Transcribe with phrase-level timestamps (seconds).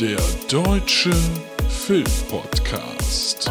[0.00, 1.10] Der Deutsche
[1.68, 3.50] Filmpodcast.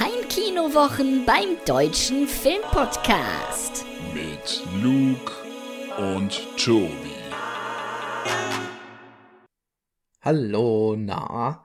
[0.00, 3.84] Heimkinowochen beim Deutschen Filmpodcast.
[4.12, 5.32] Mit Luke
[5.98, 7.14] und Tobi.
[10.24, 11.64] Hallo, na.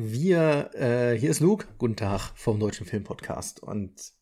[0.00, 1.66] Wir, äh, hier ist Luke.
[1.76, 3.60] Guten Tag vom Deutschen Filmpodcast.
[3.60, 4.12] Und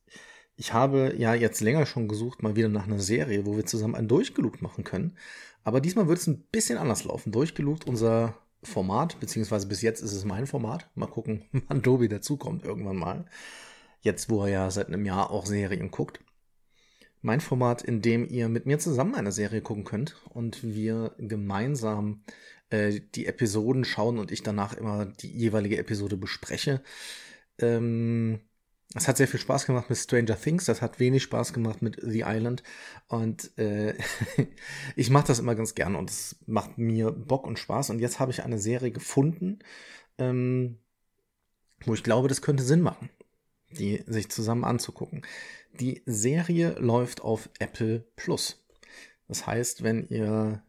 [0.55, 3.95] ich habe ja jetzt länger schon gesucht, mal wieder nach einer Serie, wo wir zusammen
[3.95, 5.19] ein Durchgelugt machen können.
[5.65, 7.31] Aber diesmal wird es ein bisschen anders laufen.
[7.31, 10.89] Durchgelugt, unser Format, beziehungsweise bis jetzt ist es mein Format.
[10.95, 13.27] Mal gucken, wann Tobi dazukommt irgendwann mal.
[14.01, 16.21] Jetzt, wo er ja seit einem Jahr auch Serien guckt.
[17.21, 22.23] Mein Format, in dem ihr mit mir zusammen eine Serie gucken könnt und wir gemeinsam
[22.71, 26.83] äh, die Episoden schauen und ich danach immer die jeweilige Episode bespreche.
[27.59, 28.41] Ähm,
[28.95, 31.99] es hat sehr viel Spaß gemacht mit Stranger Things, das hat wenig Spaß gemacht mit
[32.01, 32.63] The Island
[33.09, 33.95] und äh,
[34.97, 38.21] ich mache das immer ganz gerne und es macht mir Bock und Spaß und jetzt
[38.21, 39.59] habe ich eine Serie gefunden,
[40.19, 40.79] ähm,
[41.85, 43.11] wo ich glaube, das könnte Sinn machen,
[43.71, 45.23] die sich zusammen anzugucken.
[45.73, 48.65] Die Serie läuft auf Apple Plus.
[49.29, 50.63] Das heißt, wenn ihr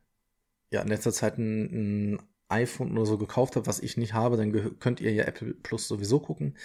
[0.71, 4.37] ja in letzter Zeit ein, ein iPhone oder so gekauft habt, was ich nicht habe,
[4.37, 6.55] dann könnt ihr ja Apple Plus sowieso gucken.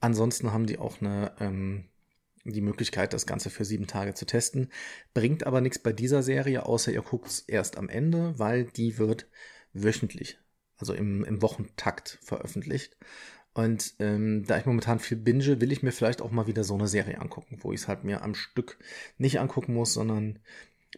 [0.00, 1.84] Ansonsten haben die auch eine ähm,
[2.44, 4.70] die Möglichkeit, das Ganze für sieben Tage zu testen.
[5.14, 8.98] Bringt aber nichts bei dieser Serie, außer ihr guckt es erst am Ende, weil die
[8.98, 9.26] wird
[9.72, 10.38] wöchentlich,
[10.78, 12.96] also im, im Wochentakt veröffentlicht.
[13.52, 16.74] Und ähm, da ich momentan viel binge, will ich mir vielleicht auch mal wieder so
[16.74, 18.78] eine Serie angucken, wo ich es halt mir am Stück
[19.18, 20.38] nicht angucken muss, sondern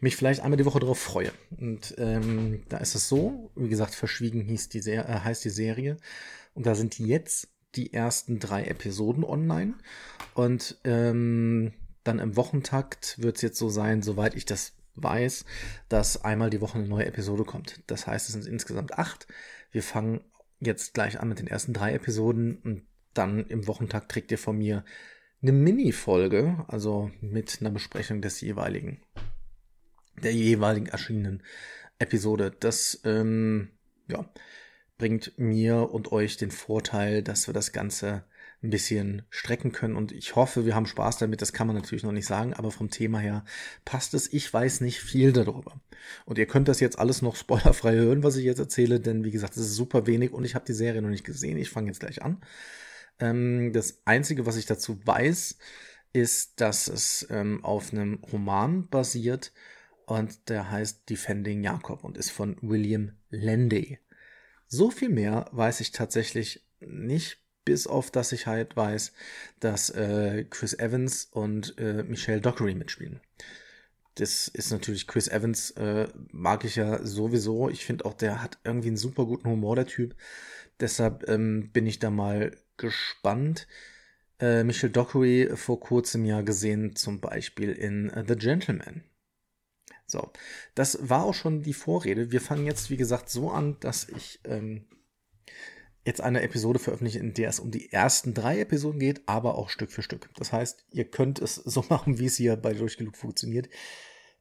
[0.01, 1.33] mich vielleicht einmal die Woche darauf freue.
[1.59, 5.51] Und ähm, da ist es so, wie gesagt, verschwiegen hieß die Ser äh, heißt die
[5.51, 5.97] Serie.
[6.55, 9.75] Und da sind jetzt die ersten drei Episoden online.
[10.35, 11.73] Und ähm,
[12.05, 15.45] dann im Wochentakt wird es jetzt so sein, soweit ich das weiß,
[15.89, 17.81] dass einmal die Woche eine neue Episode kommt.
[17.87, 19.27] Das heißt, es sind insgesamt acht.
[19.71, 20.21] Wir fangen
[20.61, 22.83] jetzt gleich an mit den ersten drei Episoden und
[23.15, 24.85] dann im Wochentakt kriegt ihr von mir
[25.43, 29.01] eine Mini-Folge, also mit einer Besprechung des jeweiligen
[30.23, 31.43] der jeweiligen erschienenen
[31.99, 32.53] Episode.
[32.59, 33.71] Das ähm,
[34.09, 34.29] ja,
[34.99, 38.25] bringt mir und euch den Vorteil, dass wir das Ganze
[38.63, 41.43] ein bisschen strecken können und ich hoffe, wir haben Spaß damit.
[41.43, 43.45] Das kann man natürlich noch nicht sagen, aber vom Thema her
[43.85, 44.33] passt es.
[44.33, 45.81] Ich weiß nicht viel darüber.
[46.25, 49.33] Und ihr könnt das jetzt alles noch spoilerfrei hören, was ich jetzt erzähle, denn wie
[49.33, 51.59] gesagt, es ist super wenig und ich habe die Serie noch nicht gesehen.
[51.59, 52.41] Ich fange jetzt gleich an.
[53.19, 55.59] Ähm, das Einzige, was ich dazu weiß,
[56.13, 59.53] ist, dass es ähm, auf einem Roman basiert
[60.13, 63.99] und der heißt Defending Jakob und ist von William Landay.
[64.67, 69.13] So viel mehr weiß ich tatsächlich nicht, bis auf dass ich halt weiß,
[69.61, 73.21] dass äh, Chris Evans und äh, Michelle Dockery mitspielen.
[74.17, 77.71] Das ist natürlich Chris Evans, äh, mag ich ja sowieso.
[77.71, 80.15] Ich finde auch, der hat irgendwie einen super guten Humor, der Typ.
[80.81, 83.67] Deshalb ähm, bin ich da mal gespannt.
[84.39, 89.05] Äh, Michelle Dockery vor kurzem ja gesehen, zum Beispiel in uh, The Gentleman.
[90.07, 90.31] So,
[90.75, 92.33] das war auch schon die Vorrede.
[92.33, 94.87] Wir fangen jetzt, wie gesagt, so an, dass ich ähm,
[96.05, 99.71] jetzt eine Episode veröffentliche, in der es um die ersten drei Episoden geht, aber auch
[99.71, 100.31] Stück für Stück.
[100.37, 103.69] Das heißt, ihr könnt es so machen, wie es hier bei Durchgelug funktioniert.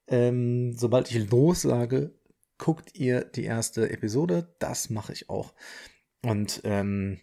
[0.07, 2.13] Ähm, sobald ich lossage,
[2.57, 4.53] guckt ihr die erste Episode.
[4.59, 5.53] Das mache ich auch.
[6.23, 7.19] Und ähm,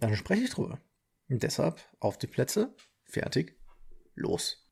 [0.00, 0.80] dann spreche ich drüber.
[1.28, 3.56] Und deshalb auf die Plätze, fertig,
[4.14, 4.68] los.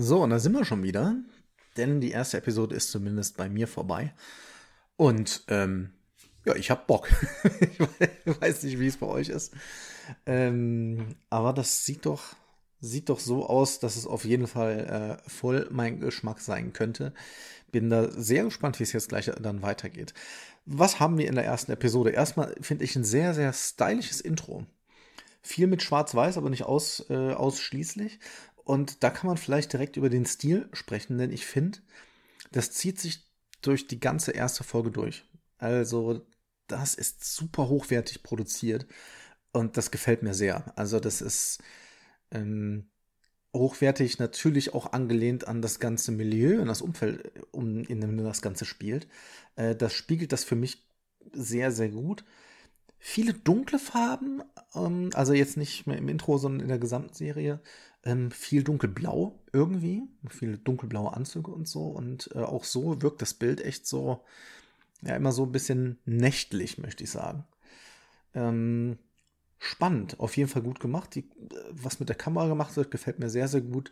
[0.00, 1.16] So, und da sind wir schon wieder.
[1.76, 4.14] Denn die erste Episode ist zumindest bei mir vorbei.
[4.96, 5.90] Und ähm,
[6.44, 7.08] ja, ich hab Bock.
[7.60, 9.52] ich weiß nicht, wie es bei euch ist.
[10.24, 12.36] Ähm, aber das sieht doch,
[12.80, 17.12] sieht doch so aus, dass es auf jeden Fall äh, voll mein Geschmack sein könnte.
[17.72, 20.14] Bin da sehr gespannt, wie es jetzt gleich dann weitergeht.
[20.64, 22.10] Was haben wir in der ersten Episode?
[22.10, 24.64] Erstmal finde ich ein sehr, sehr stylisches Intro.
[25.42, 28.20] Viel mit Schwarz-Weiß, aber nicht aus, äh, ausschließlich.
[28.68, 31.78] Und da kann man vielleicht direkt über den Stil sprechen, denn ich finde,
[32.52, 33.24] das zieht sich
[33.62, 35.24] durch die ganze erste Folge durch.
[35.56, 36.26] Also,
[36.66, 38.86] das ist super hochwertig produziert
[39.52, 40.70] und das gefällt mir sehr.
[40.76, 41.62] Also, das ist
[42.30, 42.90] ähm,
[43.54, 48.42] hochwertig natürlich auch angelehnt an das ganze Milieu und das Umfeld, um, in dem das
[48.42, 49.08] Ganze spielt.
[49.56, 50.86] Äh, das spiegelt das für mich
[51.32, 52.22] sehr, sehr gut.
[52.98, 54.42] Viele dunkle Farben,
[54.74, 57.62] ähm, also jetzt nicht mehr im Intro, sondern in der gesamten Serie
[58.08, 61.88] ähm, viel dunkelblau irgendwie, viele dunkelblaue Anzüge und so.
[61.88, 64.24] Und äh, auch so wirkt das Bild echt so,
[65.02, 67.44] ja, immer so ein bisschen nächtlich, möchte ich sagen.
[68.34, 68.98] Ähm,
[69.58, 71.14] spannend, auf jeden Fall gut gemacht.
[71.14, 71.28] Die,
[71.70, 73.90] was mit der Kamera gemacht wird, gefällt mir sehr, sehr gut.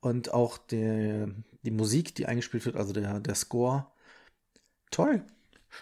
[0.00, 1.30] Und auch der,
[1.62, 3.86] die Musik, die eingespielt wird, also der, der Score,
[4.90, 5.24] toll.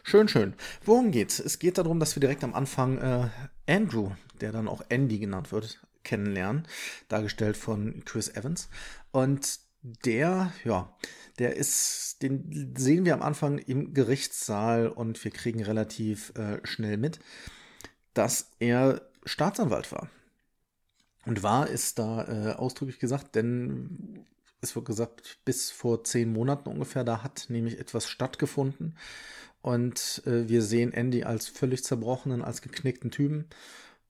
[0.05, 0.55] Schön, schön.
[0.85, 1.41] Worum geht's?
[1.41, 3.29] Es geht darum, dass wir direkt am Anfang äh,
[3.67, 6.67] Andrew, der dann auch Andy genannt wird, kennenlernen,
[7.09, 8.69] dargestellt von Chris Evans.
[9.11, 10.95] Und der, ja,
[11.39, 16.97] der ist, den sehen wir am Anfang im Gerichtssaal und wir kriegen relativ äh, schnell
[16.97, 17.19] mit,
[18.15, 20.09] dass er Staatsanwalt war.
[21.25, 24.25] Und war ist da äh, ausdrücklich gesagt, denn
[24.61, 28.97] es wird gesagt, bis vor zehn Monaten ungefähr, da hat nämlich etwas stattgefunden.
[29.61, 33.47] Und äh, wir sehen Andy als völlig zerbrochenen, als geknickten Typen.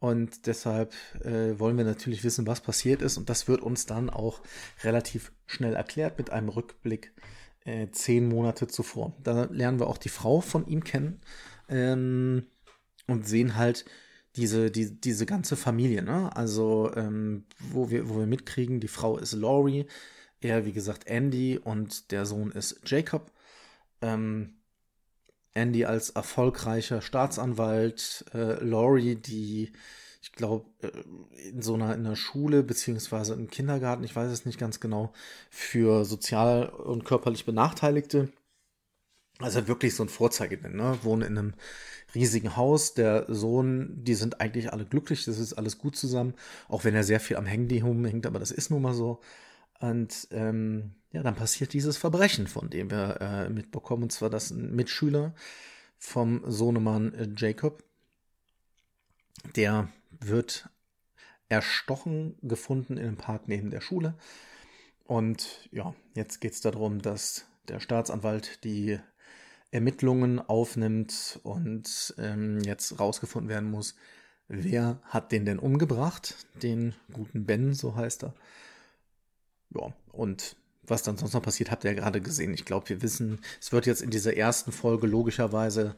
[0.03, 3.19] Und deshalb äh, wollen wir natürlich wissen, was passiert ist.
[3.19, 4.41] Und das wird uns dann auch
[4.83, 7.13] relativ schnell erklärt mit einem Rückblick
[7.65, 9.15] äh, zehn Monate zuvor.
[9.23, 11.21] Da lernen wir auch die Frau von ihm kennen
[11.69, 12.47] ähm,
[13.07, 13.85] und sehen halt,
[14.35, 16.35] diese, die, diese ganze Familie, ne?
[16.35, 19.87] Also, ähm, wo, wir, wo wir mitkriegen, die Frau ist Laurie,
[20.41, 23.31] er, wie gesagt, Andy und der Sohn ist Jacob.
[24.01, 24.55] Ähm,
[25.55, 29.73] Andy als erfolgreicher Staatsanwalt, äh, Laurie, die,
[30.23, 34.47] ich glaube, äh, in so einer, in einer Schule beziehungsweise im Kindergarten, ich weiß es
[34.47, 35.13] nicht ganz genau,
[35.51, 38.31] für sozial und körperlich Benachteiligte.
[39.39, 40.99] Also wirklich so ein Vorzeigebild, ne?
[41.03, 41.55] Wohnen in einem
[42.15, 42.95] riesigen Haus.
[42.95, 46.35] Der Sohn, die sind eigentlich alle glücklich, das ist alles gut zusammen,
[46.69, 49.21] auch wenn er sehr viel am Handy rumhängt, aber das ist nun mal so.
[49.81, 54.51] Und ähm, ja, dann passiert dieses Verbrechen, von dem wir äh, mitbekommen, und zwar, dass
[54.51, 55.35] ein Mitschüler
[55.99, 57.85] vom Sohnemann äh, Jacob,
[59.57, 59.89] der
[60.21, 60.69] wird
[61.49, 64.15] erstochen gefunden in einem Park neben der Schule.
[65.05, 68.99] Und ja, jetzt geht es darum, dass der Staatsanwalt die
[69.71, 73.97] Ermittlungen aufnimmt und ähm, jetzt rausgefunden werden muss,
[74.49, 78.35] wer hat den denn umgebracht, den guten Ben, so heißt er.
[79.75, 80.57] Ja, und
[80.87, 82.55] was dann sonst noch passiert, habt ihr ja gerade gesehen.
[82.55, 85.97] Ich glaube, wir wissen, es wird jetzt in dieser ersten Folge logischerweise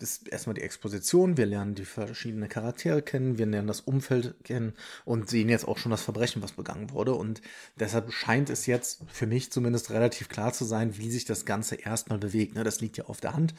[0.00, 4.74] ist erstmal die Exposition, wir lernen die verschiedenen Charaktere kennen, wir lernen das Umfeld kennen
[5.04, 7.14] und sehen jetzt auch schon das Verbrechen, was begangen wurde.
[7.14, 7.40] Und
[7.78, 11.76] deshalb scheint es jetzt für mich zumindest relativ klar zu sein, wie sich das Ganze
[11.76, 12.54] erstmal bewegt.
[12.54, 13.54] Ne, das liegt ja auf der Hand.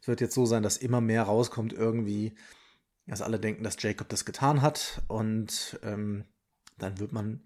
[0.00, 2.34] Es wird jetzt so sein, dass immer mehr rauskommt irgendwie,
[3.06, 6.24] dass alle denken, dass Jacob das getan hat und ähm,
[6.78, 7.44] dann wird man,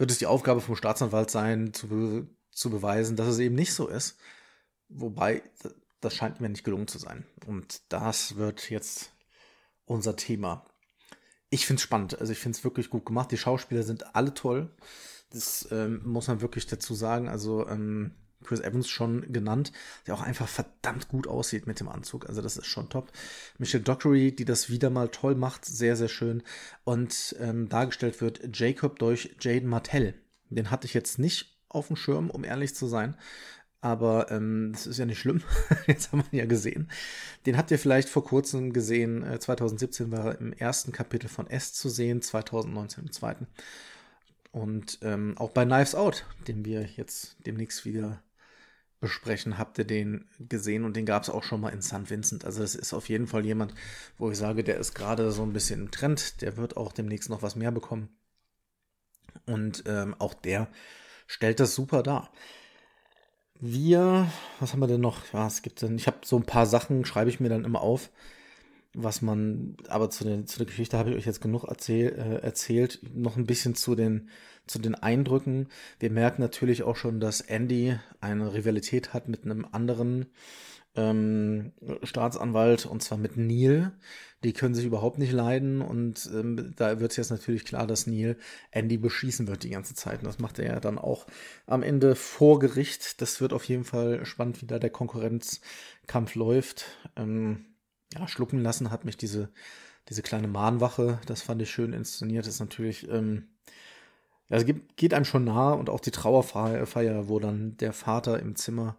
[0.00, 3.74] wird es die Aufgabe vom Staatsanwalt sein, zu, be zu beweisen, dass es eben nicht
[3.74, 4.16] so ist.
[4.88, 5.42] Wobei
[6.00, 7.26] das scheint mir nicht gelungen zu sein.
[7.46, 9.12] Und das wird jetzt
[9.84, 10.64] unser Thema.
[11.50, 12.18] Ich finde es spannend.
[12.18, 13.30] Also ich finde es wirklich gut gemacht.
[13.30, 14.74] Die Schauspieler sind alle toll.
[15.28, 17.28] Das ähm, muss man wirklich dazu sagen.
[17.28, 18.14] Also ähm,
[18.44, 19.72] Chris Evans schon genannt,
[20.06, 22.28] der auch einfach verdammt gut aussieht mit dem Anzug.
[22.28, 23.12] Also das ist schon top.
[23.58, 26.42] Michelle Dockery, die das wieder mal toll macht, sehr, sehr schön.
[26.84, 30.14] Und ähm, dargestellt wird Jacob durch Jaden Martell.
[30.48, 33.16] Den hatte ich jetzt nicht auf dem Schirm, um ehrlich zu sein.
[33.82, 35.42] Aber ähm, das ist ja nicht schlimm.
[35.86, 36.90] Jetzt haben wir ihn ja gesehen.
[37.46, 39.22] Den habt ihr vielleicht vor kurzem gesehen.
[39.22, 43.46] Äh, 2017 war er im ersten Kapitel von S zu sehen, 2019 im zweiten.
[44.52, 48.22] Und ähm, auch bei Knives Out, den wir jetzt demnächst wieder
[49.00, 52.10] besprechen, habt ihr den gesehen und den gab es auch schon mal in St.
[52.10, 52.44] Vincent.
[52.44, 53.74] Also das ist auf jeden Fall jemand,
[54.18, 56.42] wo ich sage, der ist gerade so ein bisschen im Trend.
[56.42, 58.10] Der wird auch demnächst noch was mehr bekommen.
[59.46, 60.68] Und ähm, auch der
[61.26, 62.30] stellt das super dar.
[63.58, 65.32] Wir, was haben wir denn noch?
[65.32, 67.80] Ja, es gibt dann, ich habe so ein paar Sachen, schreibe ich mir dann immer
[67.82, 68.10] auf,
[68.94, 72.42] was man, aber zu der, zu der Geschichte habe ich euch jetzt genug erzähl, äh,
[72.44, 73.00] erzählt.
[73.14, 74.28] Noch ein bisschen zu den,
[74.66, 75.68] zu den Eindrücken.
[75.98, 80.26] Wir merken natürlich auch schon, dass Andy eine Rivalität hat mit einem anderen
[80.96, 83.92] ähm, Staatsanwalt und zwar mit Neil.
[84.42, 88.06] Die können sich überhaupt nicht leiden und ähm, da wird es jetzt natürlich klar, dass
[88.06, 88.36] Neil
[88.70, 90.20] Andy beschießen wird die ganze Zeit.
[90.20, 91.26] Und das macht er ja dann auch
[91.66, 93.20] am Ende vor Gericht.
[93.20, 96.86] Das wird auf jeden Fall spannend, wie da der Konkurrenzkampf läuft.
[97.16, 97.66] Ähm,
[98.14, 99.50] ja, schlucken lassen hat mich diese,
[100.08, 101.20] diese kleine Mahnwache.
[101.26, 102.46] Das fand ich schön inszeniert.
[102.46, 103.48] Das ist natürlich, ähm,
[104.50, 104.66] ja, es
[104.96, 108.96] geht einem schon nah und auch die Trauerfeier, wo dann der Vater im Zimmer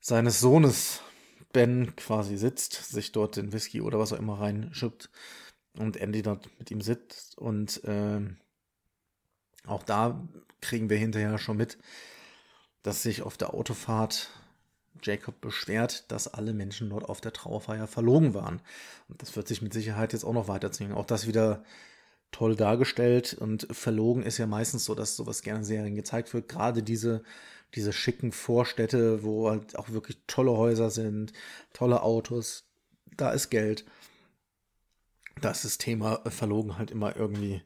[0.00, 1.00] seines Sohnes
[1.52, 5.10] Ben quasi sitzt, sich dort den Whisky oder was auch immer reinschüppt
[5.78, 8.20] und Andy dort mit ihm sitzt und äh,
[9.66, 10.22] auch da
[10.60, 11.76] kriegen wir hinterher schon mit,
[12.82, 14.30] dass sich auf der Autofahrt
[15.02, 18.62] Jacob beschwert, dass alle Menschen dort auf der Trauerfeier verlogen waren.
[19.08, 20.92] Und das wird sich mit Sicherheit jetzt auch noch weiterziehen.
[20.92, 21.64] Auch das wieder
[22.32, 26.48] toll dargestellt und verlogen ist ja meistens so, dass sowas gerne Serien gezeigt wird.
[26.48, 27.22] Gerade diese
[27.74, 31.32] diese schicken Vorstädte, wo halt auch wirklich tolle Häuser sind,
[31.72, 32.64] tolle Autos,
[33.16, 33.84] da ist Geld.
[35.40, 37.62] da ist das Thema Verlogen halt immer irgendwie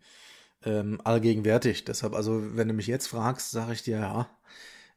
[0.65, 1.85] ähm, allgegenwärtig.
[1.85, 4.31] Deshalb, also, wenn du mich jetzt fragst, sage ich dir, ja,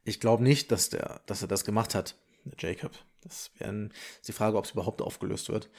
[0.04, 2.92] ich glaube nicht, dass, der, dass er das gemacht hat, der Jacob.
[3.22, 3.90] Das wäre
[4.26, 5.70] die Frage, ob es überhaupt aufgelöst wird.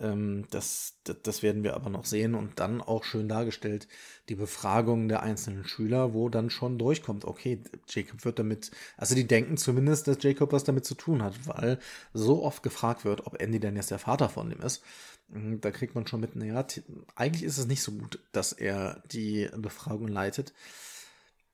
[0.00, 3.86] Ähm, das, das, das, werden wir aber noch sehen und dann auch schön dargestellt,
[4.30, 9.26] die Befragung der einzelnen Schüler, wo dann schon durchkommt, okay, Jacob wird damit, also die
[9.26, 11.78] denken zumindest, dass Jacob was damit zu tun hat, weil
[12.14, 14.82] so oft gefragt wird, ob Andy denn jetzt der Vater von dem ist.
[15.28, 16.66] Mhm, da kriegt man schon mit, naja,
[17.14, 20.54] eigentlich ist es nicht so gut, dass er die Befragung leitet.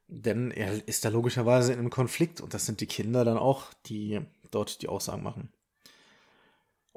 [0.09, 3.75] Denn er ist da logischerweise in einem Konflikt und das sind die Kinder dann auch,
[3.87, 4.21] die
[4.53, 5.53] dort die Aussagen machen.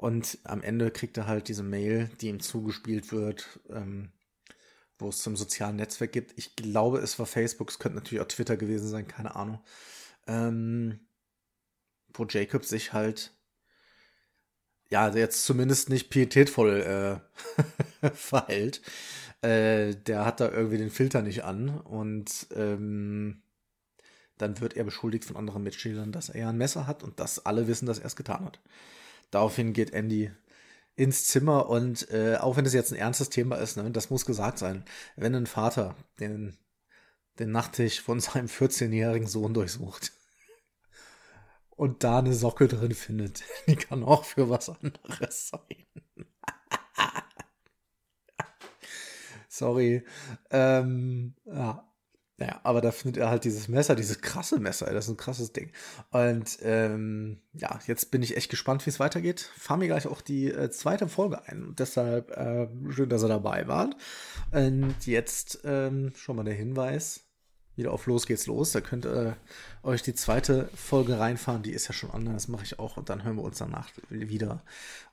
[0.00, 4.08] Und am Ende kriegt er halt diese Mail, die ihm zugespielt wird, ähm,
[4.98, 6.32] wo es zum sozialen Netzwerk gibt.
[6.38, 9.60] Ich glaube, es war Facebook, es könnte natürlich auch Twitter gewesen sein, keine Ahnung.
[10.26, 11.00] Ähm,
[12.14, 13.34] wo Jacob sich halt,
[14.88, 17.20] ja, jetzt zumindest nicht pietätvoll
[18.00, 18.80] äh, verhält.
[19.42, 23.42] Äh, der hat da irgendwie den Filter nicht an und ähm,
[24.38, 27.68] dann wird er beschuldigt von anderen Mitschülern, dass er ein Messer hat und dass alle
[27.68, 28.60] wissen, dass er es getan hat.
[29.30, 30.30] Daraufhin geht Andy
[30.96, 34.26] ins Zimmer und äh, auch wenn es jetzt ein ernstes Thema ist, ne, das muss
[34.26, 34.84] gesagt sein,
[35.16, 36.58] wenn ein Vater den,
[37.38, 40.12] den Nachttisch von seinem 14-jährigen Sohn durchsucht
[41.70, 45.86] und da eine Socke drin findet, die kann auch für was anderes sein.
[49.48, 50.04] Sorry.
[50.50, 51.89] Ähm, ja,
[52.40, 55.52] naja, aber da findet er halt dieses Messer, dieses krasse Messer, das ist ein krasses
[55.52, 55.70] Ding.
[56.10, 59.40] Und ähm, ja, jetzt bin ich echt gespannt, wie es weitergeht.
[59.58, 61.62] Fahr mir gleich auch die äh, zweite Folge ein.
[61.62, 63.94] Und deshalb äh, schön, dass ihr dabei wart.
[64.52, 67.20] Und jetzt ähm, schon mal der Hinweis.
[67.76, 68.72] Wieder auf Los geht's los.
[68.72, 69.36] Da könnt ihr
[69.84, 71.62] äh, euch die zweite Folge reinfahren.
[71.62, 72.34] Die ist ja schon anders.
[72.34, 72.96] Das mache ich auch.
[72.96, 74.64] Und dann hören wir uns danach wieder.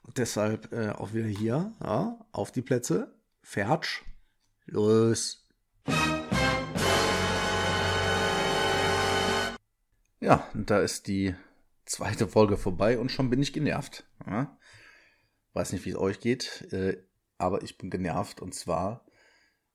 [0.04, 1.74] Und deshalb äh, auch wieder hier.
[1.84, 3.14] Ja, auf die Plätze.
[3.44, 4.06] Fertig.
[4.66, 5.46] Los.
[10.28, 11.36] Ja, da ist die
[11.86, 14.04] zweite Folge vorbei und schon bin ich genervt.
[14.26, 14.58] Ja?
[15.54, 17.02] Weiß nicht, wie es euch geht, äh,
[17.38, 19.06] aber ich bin genervt und zwar,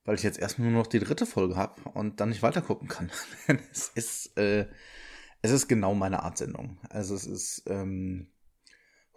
[0.04, 2.86] weil ich jetzt erstmal nur noch die dritte Folge habe und dann nicht weiter gucken
[2.86, 3.10] kann.
[3.72, 4.68] es ist, äh,
[5.40, 6.78] es ist genau meine Art Sendung.
[6.90, 8.30] Also es ist ähm,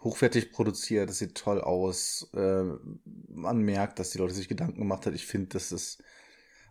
[0.00, 2.30] hochwertig produziert, es sieht toll aus.
[2.32, 2.64] Äh,
[3.28, 5.14] man merkt, dass die Leute sich Gedanken gemacht haben.
[5.14, 6.02] Ich finde, das ist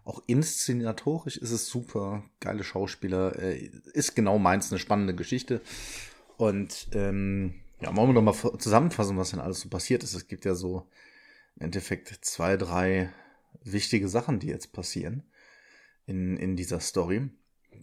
[0.05, 2.23] auch inszenatorisch ist es super.
[2.39, 3.37] Geile Schauspieler.
[3.39, 5.61] Äh, ist genau meins, eine spannende Geschichte.
[6.37, 10.13] Und ähm, ja, wollen wir doch mal zusammenfassen, was denn alles so passiert ist.
[10.13, 10.87] Es gibt ja so
[11.55, 13.11] im Endeffekt zwei, drei
[13.63, 15.23] wichtige Sachen, die jetzt passieren
[16.05, 17.29] in, in dieser Story.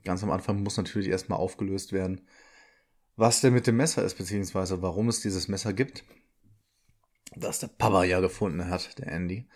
[0.04, 2.20] Ganz am Anfang muss natürlich erstmal aufgelöst werden,
[3.16, 6.04] was denn mit dem Messer ist, beziehungsweise warum es dieses Messer gibt.
[7.34, 9.48] Das der Papa ja gefunden hat, der Andy.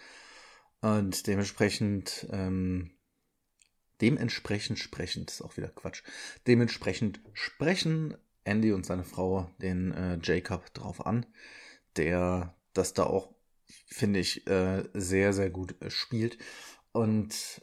[0.80, 2.92] Und dementsprechend, ähm,
[4.00, 6.02] dementsprechend sprechend, ist auch wieder Quatsch.
[6.46, 11.26] Dementsprechend sprechen Andy und seine Frau den äh, Jacob drauf an,
[11.96, 13.34] der das da auch,
[13.86, 16.38] finde ich, äh, sehr, sehr gut äh, spielt.
[16.92, 17.62] Und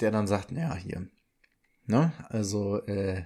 [0.00, 1.08] der dann sagt, naja, hier,
[1.86, 3.24] ne, also, äh,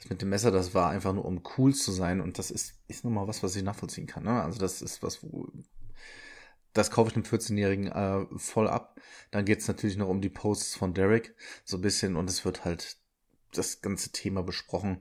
[0.00, 2.20] das mit dem Messer, das war einfach nur, um cool zu sein.
[2.20, 4.24] Und das ist, ist nun mal was, was ich nachvollziehen kann.
[4.24, 4.42] Ne?
[4.42, 5.46] Also das ist was, wo,
[6.72, 9.00] das kaufe ich einem 14-Jährigen äh, voll ab.
[9.30, 11.34] Dann geht es natürlich noch um die Posts von Derek,
[11.64, 12.98] so ein bisschen, und es wird halt
[13.52, 15.00] das ganze Thema besprochen.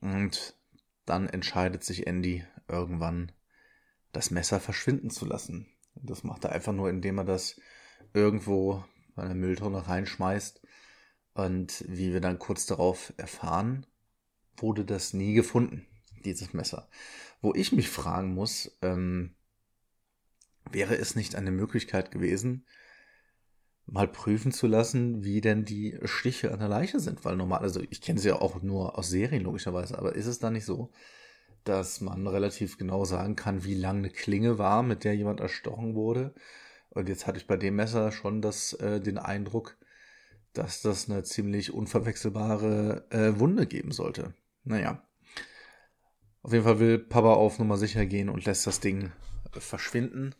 [0.00, 0.54] Und
[1.06, 3.32] dann entscheidet sich Andy irgendwann,
[4.12, 5.66] das Messer verschwinden zu lassen.
[5.94, 7.60] Und das macht er einfach nur, indem er das
[8.12, 8.84] irgendwo
[9.14, 10.60] bei einer Mülltonne reinschmeißt.
[11.34, 13.86] Und wie wir dann kurz darauf erfahren,
[14.56, 15.86] wurde das nie gefunden,
[16.24, 16.88] dieses Messer.
[17.40, 19.34] Wo ich mich fragen muss, ähm,
[20.72, 22.64] wäre es nicht eine Möglichkeit gewesen,
[23.86, 27.24] mal prüfen zu lassen, wie denn die Stiche an der Leiche sind?
[27.24, 30.38] Weil normal, also ich kenne sie ja auch nur aus Serien logischerweise, aber ist es
[30.38, 30.90] da nicht so,
[31.64, 35.94] dass man relativ genau sagen kann, wie lang eine Klinge war, mit der jemand erstochen
[35.94, 36.34] wurde?
[36.90, 39.76] Und jetzt hatte ich bei dem Messer schon das, äh, den Eindruck,
[40.52, 44.34] dass das eine ziemlich unverwechselbare äh, Wunde geben sollte.
[44.64, 45.02] Naja.
[46.42, 49.12] Auf jeden Fall will Papa auf Nummer sicher gehen und lässt das Ding
[49.52, 50.34] verschwinden.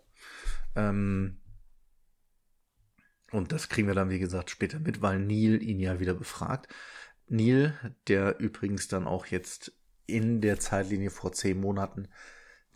[0.74, 1.40] Ähm,
[3.30, 6.68] und das kriegen wir dann, wie gesagt, später mit, weil Neil ihn ja wieder befragt.
[7.26, 7.74] Neil,
[8.08, 9.72] der übrigens dann auch jetzt
[10.06, 12.08] in der Zeitlinie vor zehn Monaten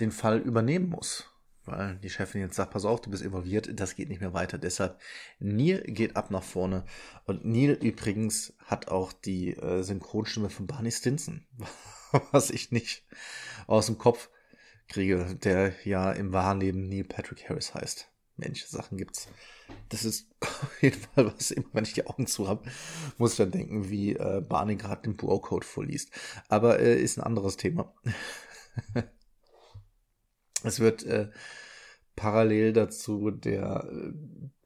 [0.00, 1.28] den Fall übernehmen muss.
[1.64, 4.58] Weil die Chefin jetzt sagt, pass auf, du bist involviert, das geht nicht mehr weiter.
[4.58, 5.00] Deshalb,
[5.38, 6.84] Neil geht ab nach vorne.
[7.24, 11.46] Und Neil übrigens hat auch die äh, Synchronstimme von Barney Stinson.
[12.32, 13.04] Was ich nicht
[13.66, 14.28] aus dem Kopf
[14.92, 18.08] kriege, der ja im wahren Leben Neil Patrick Harris heißt.
[18.36, 19.28] Mensch, Sachen gibt's.
[19.88, 22.68] Das ist auf jeden Fall was, immer wenn ich die Augen zu habe,
[23.18, 26.10] muss ich dann denken, wie äh, Barney gerade den Bro-Code vorliest.
[26.48, 27.94] Aber äh, ist ein anderes Thema.
[30.62, 31.30] es wird äh,
[32.16, 34.12] parallel dazu der äh,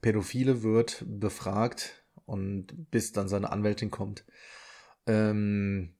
[0.00, 4.24] Pädophile wird befragt und bis dann seine Anwältin kommt.
[5.06, 5.94] Ähm,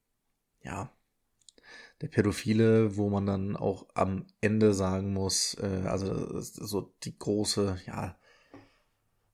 [0.62, 0.95] ja,
[2.00, 7.78] der Pädophile, wo man dann auch am Ende sagen muss, äh, also so die große,
[7.86, 8.18] ja,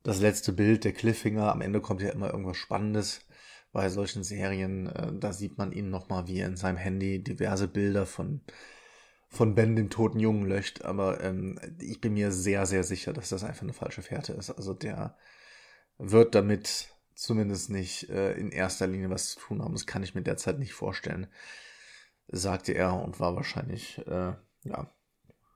[0.03, 3.27] das letzte Bild, der Cliffhanger, am Ende kommt ja immer irgendwas Spannendes
[3.73, 4.87] bei solchen Serien.
[4.87, 8.43] Äh, da sieht man ihn nochmal, wie er in seinem Handy diverse Bilder von,
[9.29, 10.83] von Ben, dem toten Jungen, löscht.
[10.83, 14.51] Aber ähm, ich bin mir sehr, sehr sicher, dass das einfach eine falsche Fährte ist.
[14.51, 15.17] Also der
[15.99, 19.75] wird damit zumindest nicht äh, in erster Linie was zu tun haben.
[19.75, 21.29] Das kann ich mir derzeit nicht vorstellen
[22.33, 24.35] sagte er und war wahrscheinlich, äh,
[24.65, 24.91] ja,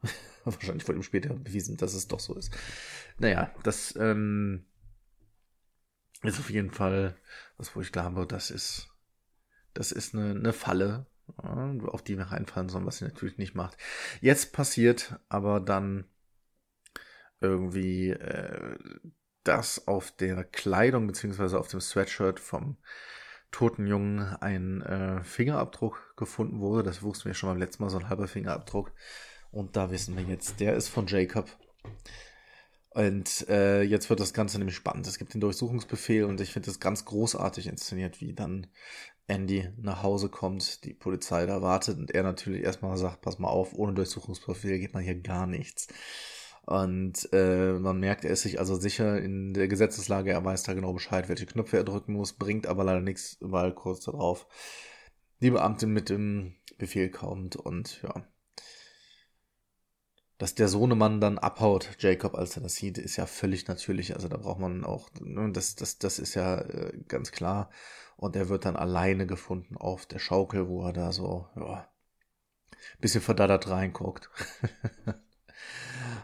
[0.45, 2.57] wahrscheinlich wurde ihm später bewiesen, dass es doch so ist.
[3.19, 4.67] Naja, das ähm,
[6.23, 7.17] ist auf jeden Fall
[7.57, 8.89] was, wo ich glaube, das ist,
[9.75, 11.07] das ist eine, eine Falle,
[11.43, 13.77] ja, auf die wir reinfallen sollen, was sie natürlich nicht macht.
[14.21, 16.05] Jetzt passiert aber dann
[17.41, 18.77] irgendwie äh,
[19.45, 22.77] das auf der Kleidung beziehungsweise auf dem Sweatshirt vom
[23.51, 26.83] toten Jungen ein äh, Fingerabdruck gefunden wurde.
[26.83, 28.93] Das wussten wir schon beim letzten Mal, so ein halber Fingerabdruck.
[29.51, 31.49] Und da wissen wir jetzt, der ist von Jacob.
[32.91, 35.07] Und äh, jetzt wird das Ganze nämlich spannend.
[35.07, 38.69] Es gibt den Durchsuchungsbefehl und ich finde es ganz großartig inszeniert, wie dann
[39.27, 43.49] Andy nach Hause kommt, die Polizei da wartet und er natürlich erstmal sagt, pass mal
[43.49, 45.89] auf, ohne Durchsuchungsbefehl geht man hier gar nichts.
[46.67, 50.75] Und äh, man merkt, er ist sich also sicher in der Gesetzeslage, er weiß da
[50.75, 54.49] genau Bescheid, welche Knöpfe er drücken muss, bringt aber leider nichts, weil kurz darauf
[55.41, 58.27] die Beamtin mit dem Befehl kommt und ja.
[60.39, 64.15] Dass der Sohnemann dann abhaut, Jacob, als er das sieht, ist ja völlig natürlich.
[64.15, 67.71] Also da braucht man auch, ne, das, das, das ist ja äh, ganz klar.
[68.17, 71.89] Und er wird dann alleine gefunden auf der Schaukel, wo er da so, ja,
[73.01, 74.31] bisschen verdattert reinguckt.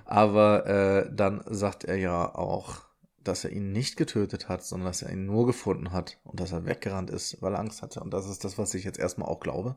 [0.04, 2.82] Aber äh, dann sagt er ja auch,
[3.24, 6.52] dass er ihn nicht getötet hat, sondern dass er ihn nur gefunden hat und dass
[6.52, 8.00] er weggerannt ist, weil er Angst hatte.
[8.00, 9.76] Und das ist das, was ich jetzt erstmal auch glaube.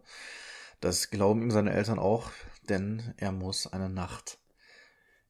[0.82, 2.32] Das glauben ihm seine Eltern auch,
[2.70, 4.40] denn er muss eine Nacht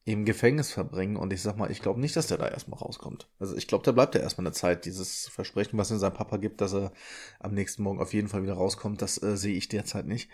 [0.04, 1.16] im Gefängnis verbringen.
[1.16, 3.28] Und ich sag mal, ich glaube nicht, dass der da erstmal rauskommt.
[3.38, 4.84] Also ich glaube, da bleibt er erstmal eine Zeit.
[4.84, 6.92] Dieses Versprechen, was in seinem Papa gibt, dass er
[7.40, 10.30] am nächsten Morgen auf jeden Fall wieder rauskommt, das äh, sehe ich derzeit nicht.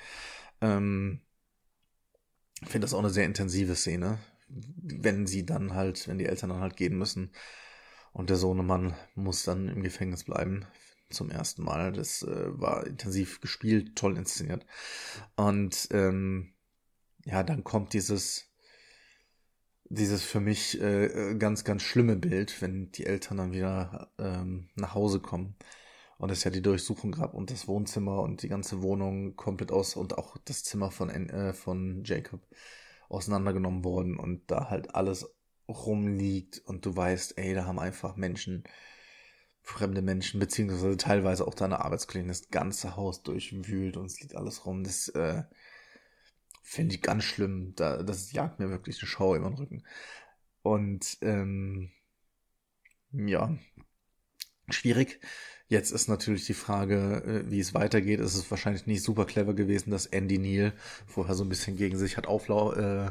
[0.61, 1.20] Ähm,
[2.61, 4.18] ich finde das auch eine sehr intensive Szene,
[4.83, 7.31] wenn sie dann halt, wenn die Eltern dann halt gehen müssen
[8.12, 10.67] und der Sohnemann muss dann im Gefängnis bleiben
[11.11, 11.93] zum ersten Mal.
[11.93, 14.67] Das äh, war intensiv gespielt, toll inszeniert.
[15.37, 16.55] Und ähm,
[17.25, 18.53] ja, dann kommt dieses
[19.93, 24.95] dieses für mich äh, ganz, ganz schlimme Bild, wenn die Eltern dann wieder ähm, nach
[24.95, 25.55] Hause kommen
[26.17, 29.97] und es ja die Durchsuchung gab und das Wohnzimmer und die ganze Wohnung komplett aus
[29.97, 32.41] und auch das Zimmer von, äh, von Jacob
[33.12, 35.29] auseinandergenommen worden und da halt alles
[35.68, 38.64] rumliegt und du weißt, ey, da haben einfach Menschen,
[39.62, 44.66] fremde Menschen, beziehungsweise teilweise auch deine Arbeitskollegen das ganze Haus durchwühlt und es liegt alles
[44.66, 44.85] rum.
[44.85, 45.44] Das äh,
[46.62, 47.75] finde ich ganz schlimm.
[47.77, 49.85] Da, das jagt mir wirklich eine Schau über den Rücken.
[50.62, 51.90] Und ähm,
[53.12, 53.57] ja,
[54.68, 55.20] schwierig.
[55.73, 58.21] Jetzt ist natürlich die Frage, äh, wie es weitergeht.
[58.21, 60.75] Es ist wahrscheinlich nicht super clever gewesen, dass Andy Neal
[61.07, 63.11] vorher so ein bisschen gegen sich hat auflau äh,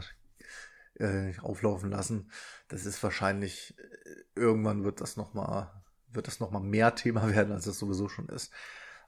[1.00, 2.30] äh, auflaufen lassen.
[2.68, 7.34] Das ist wahrscheinlich äh, irgendwann wird das noch mal wird das noch mal mehr Thema
[7.34, 8.52] werden, als es sowieso schon ist.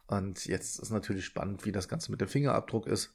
[0.08, 3.14] Und jetzt ist natürlich spannend, wie das Ganze mit dem Fingerabdruck ist.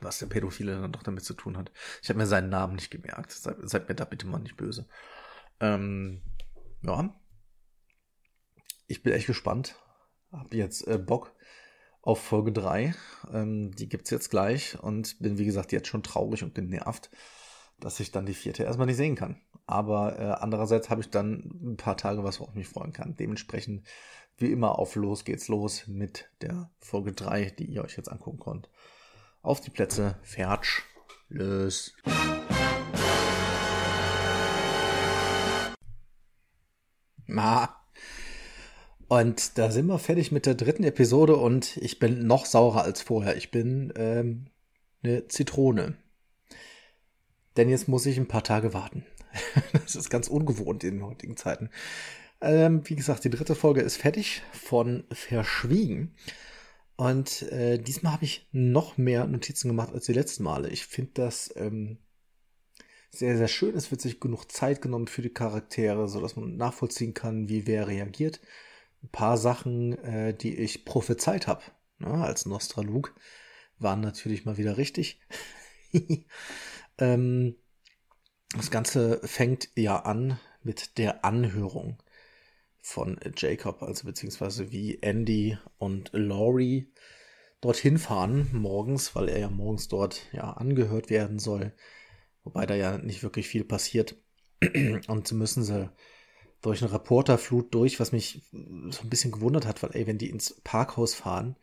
[0.00, 1.70] Was der Pädophile dann doch damit zu tun hat.
[2.02, 3.30] Ich habe mir seinen Namen nicht gemerkt.
[3.30, 4.88] Seid, seid mir da bitte mal nicht böse.
[5.60, 6.22] Ähm,
[6.82, 7.14] ja,
[8.90, 9.76] ich bin echt gespannt.
[10.32, 11.32] Hab jetzt äh, Bock
[12.02, 12.94] auf Folge 3.
[13.32, 17.08] Ähm, die gibt's jetzt gleich und bin, wie gesagt, jetzt schon traurig und genervt,
[17.78, 19.40] dass ich dann die vierte erstmal nicht sehen kann.
[19.66, 23.14] Aber äh, andererseits habe ich dann ein paar Tage, was worauf ich mich freuen kann.
[23.14, 23.86] Dementsprechend,
[24.36, 28.40] wie immer, auf los geht's los mit der Folge 3, die ihr euch jetzt angucken
[28.40, 28.70] könnt.
[29.42, 30.82] Auf die Plätze, fertig,
[31.28, 31.94] los.
[37.26, 37.79] Na,
[39.10, 43.02] und da sind wir fertig mit der dritten Episode und ich bin noch saurer als
[43.02, 43.36] vorher.
[43.36, 44.46] Ich bin ähm,
[45.02, 45.96] eine Zitrone.
[47.56, 49.04] Denn jetzt muss ich ein paar Tage warten.
[49.72, 51.70] das ist ganz ungewohnt in den heutigen Zeiten.
[52.40, 56.14] Ähm, wie gesagt, die dritte Folge ist fertig von Verschwiegen.
[56.94, 60.68] Und äh, diesmal habe ich noch mehr Notizen gemacht als die letzten Male.
[60.68, 61.98] Ich finde das ähm,
[63.10, 63.74] sehr, sehr schön.
[63.74, 67.88] Es wird sich genug Zeit genommen für die Charaktere, sodass man nachvollziehen kann, wie wer
[67.88, 68.38] reagiert.
[69.02, 71.62] Ein paar Sachen, äh, die ich prophezeit habe,
[71.98, 73.14] ne, als Nostralug,
[73.78, 75.20] waren natürlich mal wieder richtig.
[76.98, 77.56] ähm,
[78.54, 82.02] das Ganze fängt ja an mit der Anhörung
[82.80, 86.92] von Jacob, also beziehungsweise wie Andy und Laurie
[87.60, 91.72] dorthin fahren morgens, weil er ja morgens dort ja angehört werden soll,
[92.42, 94.16] wobei da ja nicht wirklich viel passiert.
[95.08, 95.90] Und müssen sie
[96.62, 100.30] durch eine Reporterflut durch, was mich so ein bisschen gewundert hat, weil ey, wenn die
[100.30, 101.56] ins Parkhaus fahren,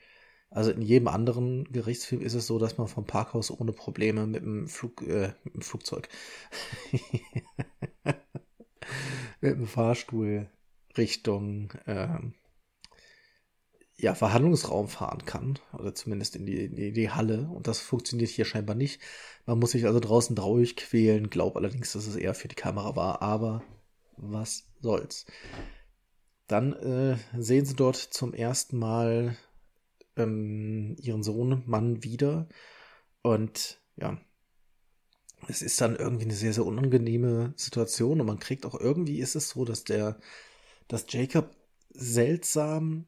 [0.49, 4.41] also in jedem anderen Gerichtsfilm ist es so, dass man vom Parkhaus ohne Probleme mit
[4.43, 6.07] dem, Flug, äh, mit dem Flugzeug,
[9.41, 10.49] mit dem Fahrstuhl
[10.97, 12.17] Richtung äh,
[13.97, 15.59] ja, Verhandlungsraum fahren kann.
[15.73, 17.49] Oder zumindest in die, in die Halle.
[17.49, 19.01] Und das funktioniert hier scheinbar nicht.
[19.45, 21.29] Man muss sich also draußen traurig quälen.
[21.29, 23.21] Glaub allerdings, dass es eher für die Kamera war.
[23.21, 23.63] Aber
[24.17, 25.25] was soll's.
[26.47, 29.37] Dann äh, sehen sie dort zum ersten Mal
[30.15, 32.47] ähm, ihren Sohn Mann wieder.
[33.21, 34.17] Und ja,
[35.47, 38.21] es ist dann irgendwie eine sehr, sehr unangenehme Situation.
[38.21, 40.19] Und man kriegt auch irgendwie ist es so, dass der
[40.87, 41.55] dass Jacob
[41.89, 43.07] seltsam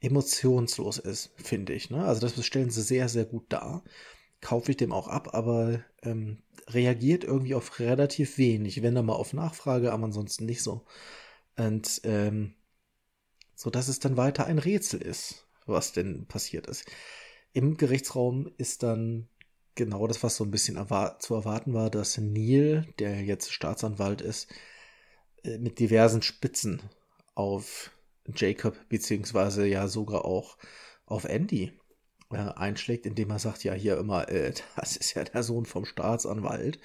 [0.00, 1.90] emotionslos ist, finde ich.
[1.90, 2.04] Ne?
[2.04, 3.82] Also das stellen sie sehr, sehr gut dar.
[4.46, 9.14] Kaufe ich dem auch ab, aber ähm, reagiert irgendwie auf relativ wenig, wenn er mal
[9.14, 10.84] auf Nachfrage, aber ansonsten nicht so.
[11.56, 12.54] Und ähm,
[13.56, 16.84] so dass es dann weiter ein Rätsel ist, was denn passiert ist.
[17.54, 19.28] Im Gerichtsraum ist dann
[19.74, 24.20] genau das, was so ein bisschen erwar zu erwarten war, dass Neil, der jetzt Staatsanwalt
[24.20, 24.46] ist,
[25.42, 26.82] äh, mit diversen Spitzen
[27.34, 27.90] auf
[28.32, 30.56] Jacob, beziehungsweise ja sogar auch
[31.04, 31.72] auf Andy
[32.30, 35.84] äh, einschlägt, indem er sagt, ja hier immer, äh, das ist ja der Sohn vom
[35.84, 36.78] Staatsanwalt.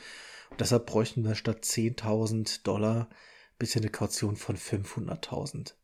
[0.49, 3.09] Und deshalb bräuchten wir statt 10.000 Dollar
[3.57, 5.63] bitte eine Kaution von 500.000.
[5.63, 5.75] Das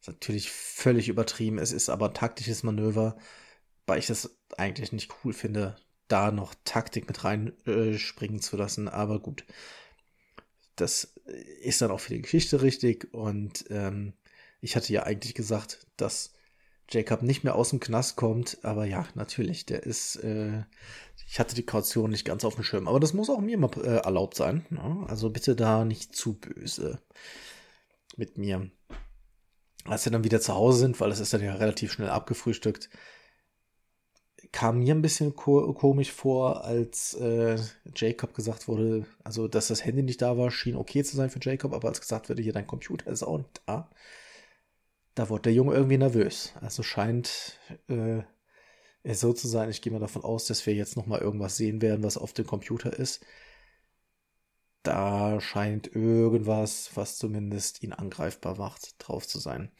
[0.00, 1.58] ist natürlich völlig übertrieben.
[1.58, 3.18] Es ist aber ein taktisches Manöver,
[3.86, 5.76] weil ich das eigentlich nicht cool finde,
[6.08, 8.88] da noch Taktik mit reinspringen äh, zu lassen.
[8.88, 9.44] Aber gut,
[10.76, 11.14] das
[11.60, 13.12] ist dann auch für die Geschichte richtig.
[13.12, 14.14] Und ähm,
[14.60, 16.32] ich hatte ja eigentlich gesagt, dass
[16.90, 18.58] Jacob nicht mehr aus dem Knast kommt.
[18.62, 20.16] Aber ja, natürlich, der ist.
[20.16, 20.64] Äh,
[21.26, 22.88] ich hatte die Kaution nicht ganz auf dem Schirm.
[22.88, 24.66] Aber das muss auch mir mal äh, erlaubt sein.
[24.70, 25.04] Ne?
[25.08, 27.00] Also bitte da nicht zu böse
[28.16, 28.70] mit mir.
[29.84, 32.90] Als wir dann wieder zu Hause sind, weil es ist dann ja relativ schnell abgefrühstückt,
[34.52, 37.56] kam mir ein bisschen ko komisch vor, als äh,
[37.94, 41.40] Jacob gesagt wurde, also dass das Handy nicht da war, schien okay zu sein für
[41.40, 43.88] Jacob, aber als gesagt wurde, hier dein Computer ist auch nicht da,
[45.20, 46.54] da wurde der Junge irgendwie nervös.
[46.62, 48.22] Also scheint äh,
[49.02, 51.82] es so zu sein, ich gehe mal davon aus, dass wir jetzt nochmal irgendwas sehen
[51.82, 53.22] werden, was auf dem Computer ist.
[54.82, 59.70] Da scheint irgendwas, was zumindest ihn angreifbar macht, drauf zu sein.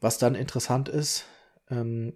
[0.00, 1.24] Was dann interessant ist,
[1.70, 2.12] ähm,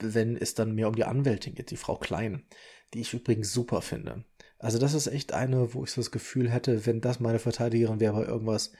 [0.00, 2.48] wenn es dann mehr um die Anwältin geht, die Frau Klein,
[2.94, 4.24] die ich übrigens super finde.
[4.58, 8.00] Also das ist echt eine, wo ich so das Gefühl hätte, wenn das meine Verteidigerin
[8.00, 8.72] wäre bei irgendwas,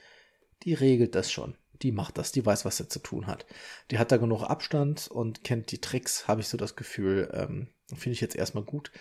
[0.63, 1.55] die regelt das schon.
[1.81, 3.45] Die macht das, die weiß, was sie zu tun hat.
[3.91, 7.29] Die hat da genug Abstand und kennt die Tricks, habe ich so das Gefühl.
[7.33, 8.91] Ähm, Finde ich jetzt erstmal gut.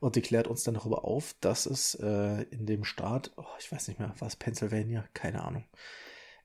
[0.00, 3.70] Und die klärt uns dann darüber auf, dass es äh, in dem Staat, oh, ich
[3.70, 5.64] weiß nicht mehr, was Pennsylvania, keine Ahnung,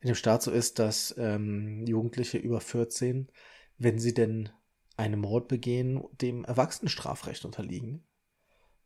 [0.02, 3.32] in dem Staat so ist, dass ähm, Jugendliche über 14,
[3.80, 4.50] wenn sie denn
[4.95, 8.04] einen Mord begehen, dem Erwachsenenstrafrecht unterliegen.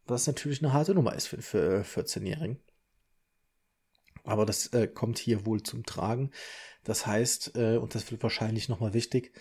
[0.06, 2.60] Was natürlich eine harte Nummer ist für, für 14-Jährigen.
[4.24, 6.32] Aber das äh, kommt hier wohl zum Tragen.
[6.84, 9.34] Das heißt, äh, und das wird wahrscheinlich nochmal wichtig,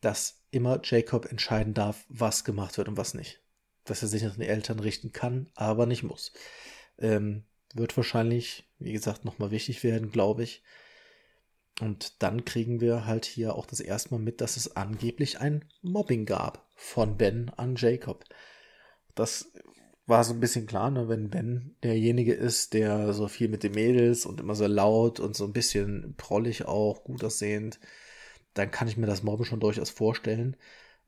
[0.00, 3.40] dass immer Jacob entscheiden darf, was gemacht wird und was nicht.
[3.84, 6.32] Dass er sich nach den Eltern richten kann, aber nicht muss.
[6.98, 10.62] Ähm, wird wahrscheinlich, wie gesagt, nochmal wichtig werden, glaube ich.
[11.80, 15.64] Und dann kriegen wir halt hier auch das erste Mal mit, dass es angeblich ein
[15.82, 18.24] Mobbing gab von Ben an Jacob.
[19.14, 19.52] Das
[20.10, 23.72] war so ein bisschen klar, ne, wenn Ben derjenige ist, der so viel mit den
[23.72, 27.80] Mädels und immer so laut und so ein bisschen prollig auch, gut aussehend,
[28.54, 30.56] dann kann ich mir das Mobben schon durchaus vorstellen.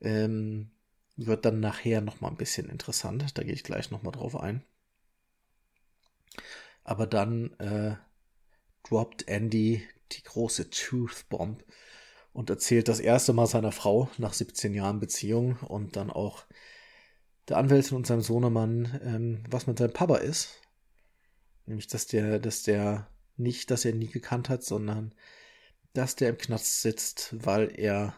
[0.01, 0.71] Ähm,
[1.17, 4.65] wird dann nachher nochmal ein bisschen interessant, da gehe ich gleich nochmal drauf ein.
[6.85, 7.97] Aber dann äh,
[8.85, 11.65] droppt Andy die große Truth Bomb
[12.33, 16.45] und erzählt das erste Mal seiner Frau nach 17 Jahren Beziehung und dann auch
[17.49, 20.61] der Anwältin und seinem Sohnemann, ähm, was mit seinem Papa ist.
[21.67, 25.15] Nämlich, dass der, dass der nicht, dass er nie gekannt hat, sondern
[25.93, 28.17] dass der im Knast sitzt, weil er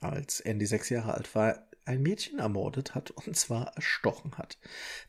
[0.00, 4.58] als Andy sechs Jahre alt war, ein Mädchen ermordet hat und zwar erstochen hat.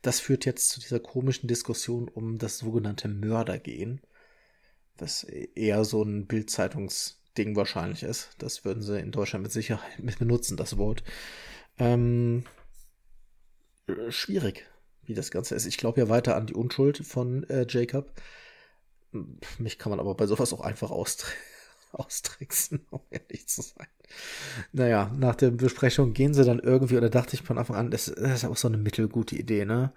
[0.02, 4.00] Das führt jetzt zu dieser komischen Diskussion um das sogenannte Mördergehen,
[4.98, 8.30] was eher so ein Bildzeitungsding wahrscheinlich ist.
[8.38, 11.02] Das würden sie in Deutschland mit Sicherheit benutzen, das Wort.
[11.78, 12.44] Ähm,
[14.10, 14.66] schwierig,
[15.04, 15.66] wie das Ganze ist.
[15.66, 18.12] Ich glaube ja weiter an die Unschuld von äh, Jacob.
[19.58, 21.36] Mich kann man aber bei sowas auch einfach austricksen,
[21.92, 23.86] austricksen, um ehrlich zu sein.
[24.72, 28.06] Naja, nach der Besprechung gehen sie dann irgendwie, oder dachte ich von Anfang an, das,
[28.06, 29.92] das ist auch so eine mittelgute Idee, ne?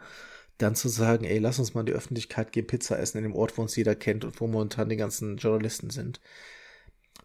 [0.58, 3.36] Dann zu sagen, ey, lass uns mal in die Öffentlichkeit gehen, Pizza essen in dem
[3.36, 6.20] Ort, wo uns jeder kennt und wo momentan die ganzen Journalisten sind.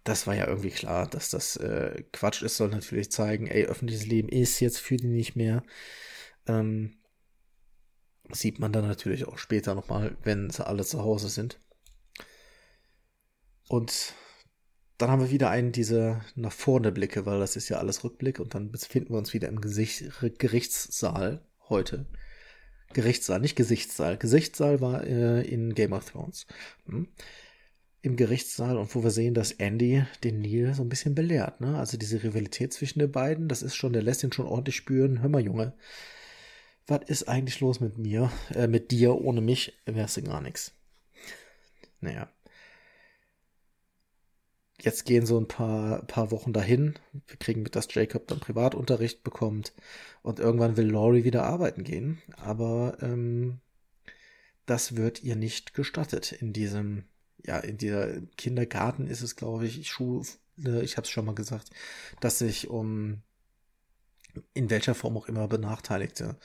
[0.04, 4.06] Das war ja irgendwie klar, dass das äh, Quatsch ist, soll natürlich zeigen, ey, öffentliches
[4.06, 5.62] Leben ist jetzt für die nicht mehr.
[6.46, 6.98] Ähm,
[8.30, 11.60] sieht man dann natürlich auch später nochmal, wenn sie alle zu Hause sind.
[13.68, 14.14] Und
[14.98, 18.38] dann haben wir wieder einen dieser nach vorne Blicke, weil das ist ja alles Rückblick
[18.38, 20.04] und dann befinden wir uns wieder im Gesicht,
[20.38, 22.06] Gerichtssaal heute.
[22.92, 24.16] Gerichtssaal, nicht Gesichtssaal.
[24.16, 26.46] Gesichtssaal war äh, in Game of Thrones.
[26.86, 27.08] Hm?
[28.02, 31.60] Im Gerichtssaal und wo wir sehen, dass Andy den Neil so ein bisschen belehrt.
[31.60, 31.76] Ne?
[31.78, 35.22] Also diese Rivalität zwischen den beiden, das ist schon, der lässt ihn schon ordentlich spüren.
[35.22, 35.74] Hör mal, Junge,
[36.86, 38.30] was ist eigentlich los mit mir?
[38.54, 40.72] Äh, mit dir, ohne mich wärst du gar nichts.
[42.00, 42.28] Naja.
[44.80, 46.94] Jetzt gehen so ein paar, paar Wochen dahin.
[47.26, 49.72] Wir kriegen mit, dass Jacob dann Privatunterricht bekommt.
[50.22, 52.20] Und irgendwann will Laurie wieder arbeiten gehen.
[52.36, 53.60] Aber ähm,
[54.66, 56.32] das wird ihr nicht gestattet.
[56.32, 57.04] In diesem,
[57.46, 60.26] ja, in dieser Kindergarten ist es, glaube ich, Schule,
[60.82, 61.70] ich habe es schon mal gesagt,
[62.20, 63.22] dass sich um
[64.54, 66.36] in welcher Form auch immer benachteiligte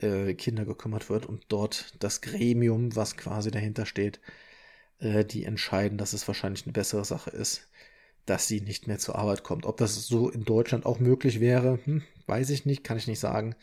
[0.00, 4.20] äh, Kinder gekümmert wird und dort das Gremium, was quasi dahinter steht,
[4.98, 7.68] äh, die entscheiden, dass es wahrscheinlich eine bessere Sache ist,
[8.26, 9.66] dass sie nicht mehr zur Arbeit kommt.
[9.66, 13.20] Ob das so in Deutschland auch möglich wäre, hm, weiß ich nicht, kann ich nicht
[13.20, 13.54] sagen.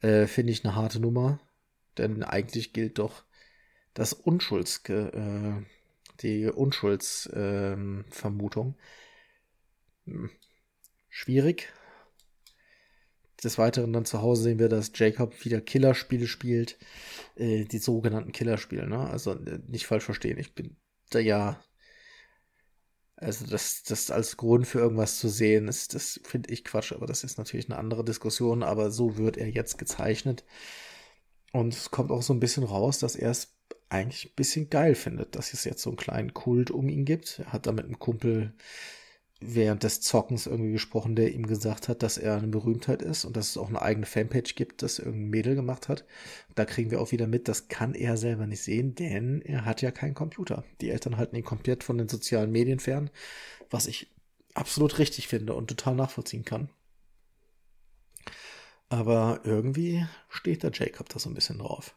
[0.00, 1.40] Äh, Finde ich eine harte Nummer,
[1.98, 3.24] denn eigentlich gilt doch
[3.94, 5.52] das Unschulds, äh,
[6.20, 8.74] die Unschuldsvermutung.
[10.06, 10.30] Hm.
[11.08, 11.72] Schwierig,
[13.44, 16.78] des Weiteren dann zu Hause sehen wir, dass Jacob wieder Killerspiele spielt,
[17.36, 18.98] äh, die sogenannten Killerspiele, ne?
[18.98, 20.76] Also äh, nicht falsch verstehen, ich bin
[21.10, 21.60] da ja,
[23.16, 27.06] also das, das als Grund für irgendwas zu sehen, ist, das finde ich Quatsch, aber
[27.06, 30.44] das ist natürlich eine andere Diskussion, aber so wird er jetzt gezeichnet.
[31.52, 33.56] Und es kommt auch so ein bisschen raus, dass er es
[33.88, 37.38] eigentlich ein bisschen geil findet, dass es jetzt so einen kleinen Kult um ihn gibt.
[37.38, 38.52] Er hat da mit einem Kumpel
[39.40, 43.36] während des Zockens irgendwie gesprochen, der ihm gesagt hat, dass er eine Berühmtheit ist und
[43.36, 46.04] dass es auch eine eigene Fanpage gibt, das irgendein Mädel gemacht hat.
[46.54, 49.82] Da kriegen wir auch wieder mit, das kann er selber nicht sehen, denn er hat
[49.82, 50.64] ja keinen Computer.
[50.80, 53.10] Die Eltern halten ihn komplett von den sozialen Medien fern,
[53.68, 54.10] was ich
[54.54, 56.70] absolut richtig finde und total nachvollziehen kann.
[58.88, 61.94] Aber irgendwie steht der Jacob da so ein bisschen drauf.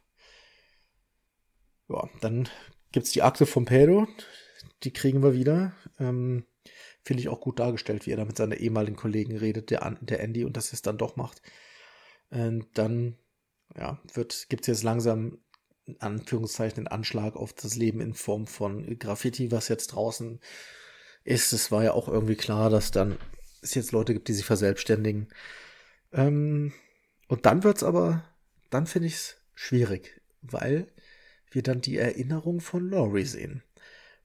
[1.87, 2.49] Ja, dann
[2.91, 4.07] gibt's die Akte von Pedro.
[4.83, 5.73] Die kriegen wir wieder.
[5.99, 6.45] Ähm,
[7.09, 10.19] finde ich auch gut dargestellt, wie er da mit seiner ehemaligen Kollegen redet, der, der
[10.19, 11.41] Andy, und das es dann doch macht.
[12.29, 13.17] Und dann,
[13.75, 15.39] ja, wird, gibt's jetzt langsam,
[15.87, 20.39] in Anführungszeichen, einen Anschlag auf das Leben in Form von Graffiti, was jetzt draußen
[21.23, 21.51] ist.
[21.51, 23.17] Es war ja auch irgendwie klar, dass dann
[23.63, 25.29] es jetzt Leute gibt, die sich verselbstständigen.
[26.13, 26.73] Ähm,
[27.27, 28.23] und dann wird's aber,
[28.69, 30.85] dann finde ich es schwierig, weil
[31.49, 33.63] wir dann die Erinnerung von Laurie sehen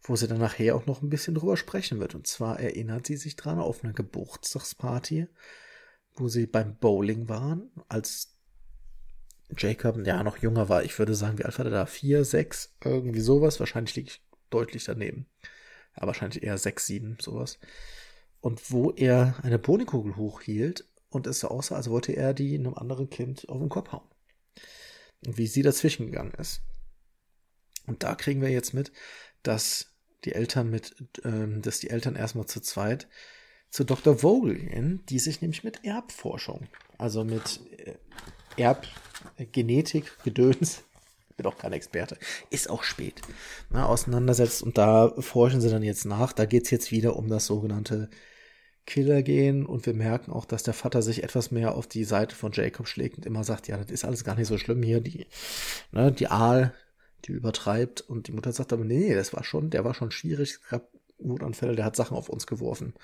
[0.04, 2.14] wo sie dann nachher auch noch ein bisschen drüber sprechen wird.
[2.14, 5.26] Und zwar erinnert sie sich dran auf eine Geburtstagsparty,
[6.14, 8.36] wo sie beim Bowling waren, als
[9.56, 10.84] Jacob ja noch jünger war.
[10.84, 11.86] Ich würde sagen, wie alt war der da?
[11.86, 13.60] Vier, sechs, irgendwie sowas.
[13.60, 15.26] Wahrscheinlich liege ich deutlich daneben.
[15.96, 17.58] Ja, wahrscheinlich eher sechs, sieben, sowas.
[18.40, 22.74] Und wo er eine Bonikugel hochhielt und es so aussah, als wollte er die einem
[22.74, 24.08] anderen Kind auf den Kopf hauen.
[25.24, 26.60] Und wie sie dazwischen gegangen ist.
[27.86, 28.92] Und da kriegen wir jetzt mit,
[29.42, 29.93] dass
[30.24, 33.08] die Eltern mit, ähm, dass die Eltern erstmal zu zweit
[33.70, 34.18] zu Dr.
[34.18, 37.94] Vogel gehen, die sich nämlich mit Erbforschung, also mit äh,
[38.56, 40.84] Erbgenetik, Gedöns,
[41.36, 42.16] bin auch kein Experte,
[42.50, 43.20] ist auch spät,
[43.70, 46.32] na, auseinandersetzt und da forschen sie dann jetzt nach.
[46.32, 48.08] Da geht's jetzt wieder um das sogenannte
[48.86, 52.52] Killergehen und wir merken auch, dass der Vater sich etwas mehr auf die Seite von
[52.52, 55.26] Jacob schlägt und immer sagt, ja, das ist alles gar nicht so schlimm hier, die,
[55.90, 56.74] ne, die Aal
[57.24, 60.60] die übertreibt und die Mutter sagt aber, nee, das war schon, der war schon schwierig,
[60.68, 62.94] gab Wutanfälle, der hat Sachen auf uns geworfen.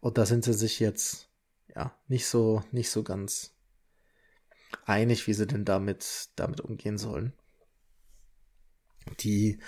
[0.00, 1.28] Und da sind sie sich jetzt,
[1.74, 3.54] ja, nicht so, nicht so ganz
[4.84, 7.32] einig, wie sie denn damit, damit umgehen sollen.
[9.20, 9.58] Die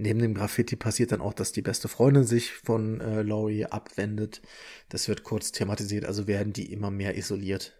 [0.00, 4.40] Neben dem Graffiti passiert dann auch, dass die beste Freundin sich von äh, Laurie abwendet.
[4.88, 7.76] Das wird kurz thematisiert, also werden die immer mehr isoliert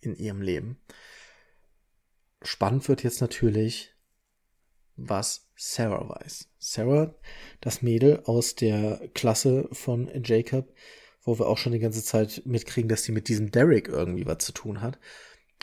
[0.00, 0.78] in ihrem Leben.
[2.44, 3.93] Spannend wird jetzt natürlich,
[4.96, 6.48] was Sarah weiß.
[6.58, 7.14] Sarah,
[7.60, 10.72] das Mädel aus der Klasse von Jacob,
[11.22, 14.38] wo wir auch schon die ganze Zeit mitkriegen, dass sie mit diesem Derek irgendwie was
[14.38, 14.98] zu tun hat.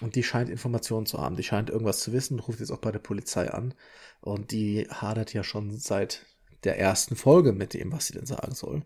[0.02, 1.36] Und die scheint Informationen zu haben.
[1.36, 3.76] Die scheint irgendwas zu wissen, ruft jetzt auch bei der Polizei an.
[4.20, 6.26] Und die hadert ja schon seit
[6.64, 8.84] der ersten Folge mit dem, was sie denn sagen soll.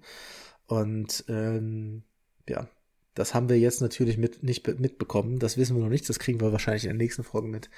[0.67, 2.03] Und ähm,
[2.47, 2.67] ja,
[3.13, 5.39] das haben wir jetzt natürlich mit, nicht mitbekommen.
[5.39, 6.08] Das wissen wir noch nicht.
[6.10, 7.69] Das kriegen wir wahrscheinlich in der nächsten Folge mit.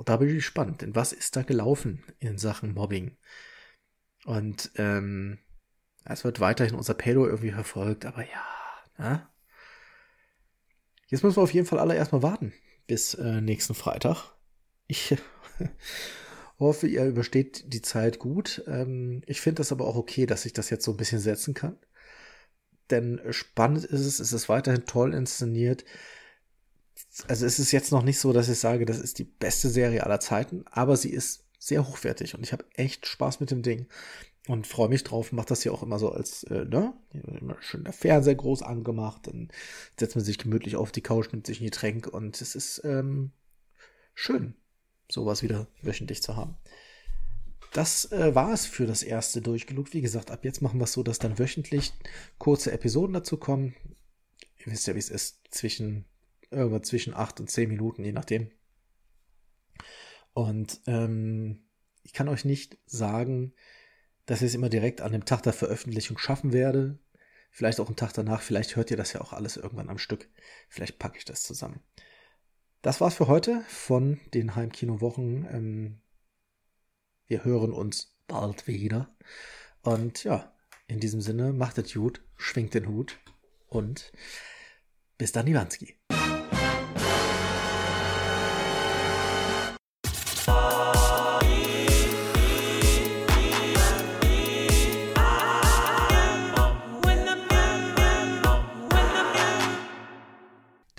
[0.00, 3.18] Und da bin ich gespannt, denn was ist da gelaufen in Sachen Mobbing?
[4.24, 5.36] Und ähm,
[6.06, 8.46] es wird weiterhin unser Pedo irgendwie verfolgt, aber ja,
[8.96, 9.28] ne?
[11.08, 12.54] Jetzt müssen wir auf jeden Fall alle erstmal warten
[12.86, 14.32] bis äh, nächsten Freitag.
[14.86, 15.18] Ich
[16.58, 18.64] hoffe, ihr übersteht die Zeit gut.
[18.68, 21.52] Ähm, ich finde das aber auch okay, dass ich das jetzt so ein bisschen setzen
[21.52, 21.78] kann.
[22.88, 25.84] Denn spannend ist es, es ist weiterhin toll inszeniert.
[27.28, 30.04] Also es ist jetzt noch nicht so, dass ich sage, das ist die beste Serie
[30.04, 33.86] aller Zeiten, aber sie ist sehr hochwertig und ich habe echt Spaß mit dem Ding
[34.48, 35.32] und freue mich drauf.
[35.32, 39.26] Macht das ja auch immer so als, äh, ne, immer schön der Fernseher groß angemacht,
[39.26, 39.48] dann
[39.98, 43.32] setzt man sich gemütlich auf die Couch, nimmt sich ein Getränk und es ist ähm,
[44.14, 44.54] schön,
[45.10, 46.56] sowas wieder wöchentlich zu haben.
[47.72, 49.94] Das äh, war es für das erste durchgelugt.
[49.94, 51.92] Wie gesagt, ab jetzt machen wir es so, dass dann wöchentlich
[52.38, 53.76] kurze Episoden dazu kommen.
[54.58, 56.04] Ihr wisst ja, wie es ist, zwischen
[56.50, 58.50] irgendwann zwischen acht und zehn Minuten, je nachdem.
[60.32, 61.64] Und ähm,
[62.02, 63.52] ich kann euch nicht sagen,
[64.26, 66.98] dass ich es immer direkt an dem Tag der Veröffentlichung schaffen werde.
[67.50, 70.28] Vielleicht auch einen Tag danach, vielleicht hört ihr das ja auch alles irgendwann am Stück.
[70.68, 71.80] Vielleicht packe ich das zusammen.
[72.82, 75.46] Das war's für heute von den Heimkino-Wochen.
[75.50, 76.00] Ähm,
[77.26, 79.14] wir hören uns bald wieder.
[79.82, 80.54] Und ja,
[80.86, 83.18] in diesem Sinne, macht es gut, schwingt den Hut
[83.68, 84.12] und
[85.18, 85.99] bis dann, Iwanski.